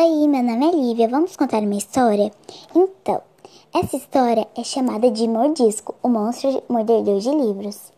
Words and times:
Oi, 0.00 0.28
meu 0.28 0.44
nome 0.44 0.64
é 0.64 0.70
Lívia. 0.70 1.08
Vamos 1.08 1.34
contar 1.34 1.60
uma 1.60 1.74
história? 1.74 2.30
Então, 2.72 3.20
essa 3.74 3.96
história 3.96 4.46
é 4.56 4.62
chamada 4.62 5.10
de 5.10 5.26
Mordisco, 5.26 5.92
o 6.00 6.08
monstro 6.08 6.62
mordedor 6.68 7.18
de 7.18 7.28
livros. 7.30 7.92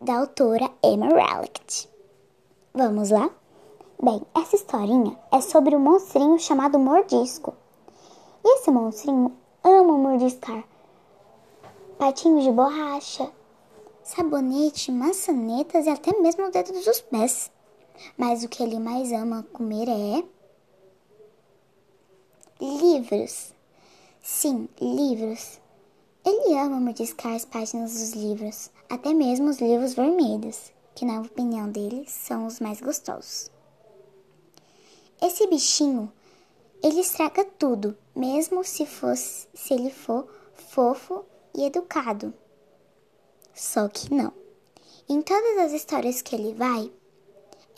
Da 0.00 0.18
autora 0.18 0.68
Emma 0.82 1.06
Relict. 1.06 1.88
Vamos 2.74 3.10
lá? 3.10 3.30
Bem, 4.02 4.20
essa 4.34 4.56
historinha 4.56 5.16
é 5.30 5.40
sobre 5.40 5.76
um 5.76 5.80
monstrinho 5.80 6.40
chamado 6.40 6.76
Mordisco. 6.76 7.54
E 8.44 8.58
esse 8.58 8.68
monstrinho 8.72 9.30
ama 9.62 9.96
mordiscar 9.96 10.64
patinhos 11.96 12.42
de 12.42 12.50
borracha, 12.50 13.30
sabonete, 14.02 14.90
maçanetas 14.90 15.86
e 15.86 15.90
até 15.90 16.18
mesmo 16.18 16.46
o 16.46 16.50
dedo 16.50 16.72
dos 16.72 17.00
pés. 17.02 17.56
Mas 18.16 18.42
o 18.44 18.48
que 18.48 18.62
ele 18.62 18.78
mais 18.78 19.12
ama 19.12 19.46
comer 19.52 19.88
é. 19.88 20.24
livros. 22.60 23.52
Sim, 24.22 24.68
livros. 24.80 25.60
Ele 26.24 26.58
ama 26.58 26.80
mordiscar 26.80 27.34
as 27.34 27.44
páginas 27.44 27.92
dos 27.92 28.12
livros, 28.12 28.70
até 28.88 29.14
mesmo 29.14 29.48
os 29.48 29.60
livros 29.60 29.94
vermelhos, 29.94 30.72
que, 30.94 31.04
na 31.04 31.20
opinião 31.20 31.70
dele, 31.70 32.04
são 32.08 32.46
os 32.46 32.60
mais 32.60 32.80
gostosos. 32.80 33.50
Esse 35.22 35.46
bichinho, 35.46 36.12
ele 36.82 37.00
estraga 37.00 37.44
tudo, 37.44 37.96
mesmo 38.14 38.62
se, 38.62 38.84
fosse, 38.84 39.48
se 39.54 39.74
ele 39.74 39.90
for 39.90 40.28
fofo 40.54 41.24
e 41.54 41.64
educado. 41.64 42.34
Só 43.54 43.88
que 43.88 44.12
não. 44.12 44.32
Em 45.08 45.22
todas 45.22 45.58
as 45.58 45.72
histórias 45.72 46.20
que 46.20 46.36
ele 46.36 46.52
vai, 46.52 46.92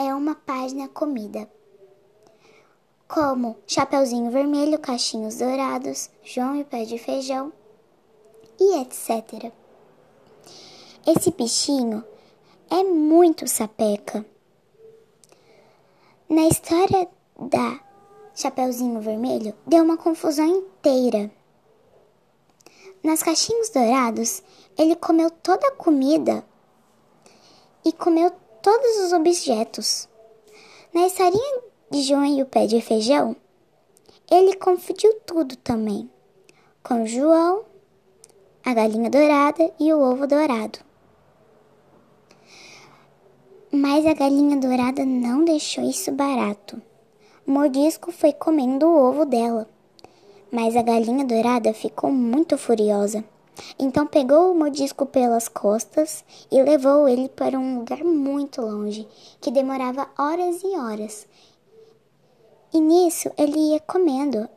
é 0.01 0.15
uma 0.15 0.35
página 0.35 0.89
comida, 0.89 1.47
como 3.07 3.59
Chapeuzinho 3.67 4.31
Vermelho, 4.31 4.79
Cachinhos 4.79 5.37
Dourados, 5.37 6.09
João 6.25 6.57
e 6.57 6.65
Pé 6.65 6.87
de 6.87 6.97
Feijão 6.97 7.53
e 8.59 8.81
etc. 8.81 9.53
Esse 11.07 11.31
bichinho 11.33 12.03
é 12.71 12.83
muito 12.83 13.47
sapeca. 13.47 14.25
Na 16.31 16.49
história 16.49 17.07
da 17.39 17.79
Chapeuzinho 18.35 19.03
Vermelho, 19.03 19.55
deu 19.67 19.85
uma 19.85 19.99
confusão 19.99 20.47
inteira. 20.47 21.31
Nas 23.03 23.23
caixinhos 23.23 23.69
dourados, 23.69 24.43
ele 24.79 24.97
comeu 24.97 25.31
toda 25.31 25.69
a 25.69 25.73
comida 25.73 26.43
e 27.85 27.93
comeu 27.93 28.33
todos 28.63 28.99
os 29.05 29.13
objetos. 29.13 30.09
Na 30.93 31.07
historinha 31.07 31.63
de 31.91 32.03
João 32.03 32.25
e 32.25 32.43
o 32.43 32.47
pé 32.47 32.67
de 32.67 32.81
feijão, 32.81 33.35
ele 34.31 34.55
confundiu 34.57 35.15
tudo 35.27 35.57
também, 35.57 36.11
com 36.83 37.07
João, 37.07 37.65
a 38.65 38.75
galinha 38.75 39.09
dourada 39.09 39.73
e 39.79 39.93
o 39.93 40.01
ovo 40.01 40.27
dourado. 40.27 40.79
Mas 43.73 44.05
a 44.05 44.15
galinha 44.15 44.57
dourada 44.57 45.05
não 45.05 45.45
deixou 45.45 45.85
isso 45.85 46.13
barato. 46.13 46.81
O 47.47 47.51
mordisco 47.51 48.13
foi 48.13 48.33
comendo 48.33 48.87
o 48.87 49.09
ovo 49.09 49.25
dela. 49.25 49.69
Mas 50.51 50.77
a 50.77 50.83
galinha 50.83 51.25
dourada 51.25 51.73
ficou 51.73 52.11
muito 52.11 52.59
furiosa 52.59 53.25
então 53.79 54.07
pegou 54.07 54.51
o 54.51 54.55
mordisco 54.55 55.07
pelas 55.07 55.49
costas 55.49 56.25
e 56.51 56.63
levou 56.63 57.09
ele 57.09 57.29
para 57.29 57.59
um 57.59 57.79
lugar 57.79 58.05
muito 58.05 58.61
longe, 58.61 59.07
que 59.41 59.51
demorava 59.51 60.09
horas 60.19 60.63
e 60.63 60.77
horas. 60.77 61.27
E 62.73 62.81
nisso 62.81 63.31
ele 63.37 63.73
ia 63.73 63.81
comendo 63.81 64.49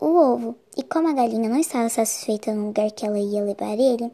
o 0.00 0.06
ovo, 0.06 0.56
e 0.76 0.82
como 0.82 1.08
a 1.08 1.12
galinha 1.12 1.48
não 1.48 1.58
estava 1.58 1.88
satisfeita 1.88 2.54
no 2.54 2.68
lugar 2.68 2.90
que 2.90 3.04
ela 3.04 3.18
ia 3.18 3.44
levar 3.44 3.78
ele, 3.78 4.10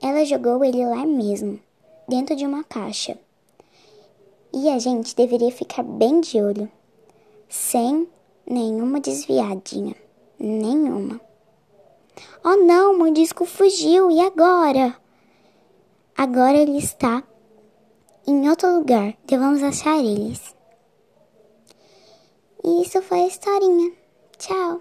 ela 0.00 0.24
jogou 0.24 0.64
ele 0.64 0.84
lá 0.84 1.04
mesmo, 1.04 1.60
dentro 2.08 2.34
de 2.34 2.46
uma 2.46 2.64
caixa. 2.64 3.18
E 4.52 4.70
a 4.70 4.78
gente 4.78 5.14
deveria 5.14 5.52
ficar 5.52 5.82
bem 5.82 6.20
de 6.20 6.40
olho, 6.40 6.70
sem 7.48 8.08
nenhuma 8.46 9.00
desviadinha, 9.00 9.94
nenhuma. 10.38 11.20
Oh 12.44 12.56
não, 12.56 12.94
o 12.94 12.98
Mordisco 12.98 13.44
fugiu, 13.44 14.10
e 14.10 14.20
agora? 14.20 14.96
Agora 16.16 16.56
ele 16.56 16.78
está 16.78 17.22
em 18.26 18.48
outro 18.48 18.74
lugar, 18.74 19.14
devemos 19.26 19.62
achar 19.62 19.98
eles. 19.98 20.54
E 22.64 22.82
isso 22.82 23.00
foi 23.02 23.20
a 23.20 23.26
historinha. 23.26 23.92
Tchau! 24.38 24.80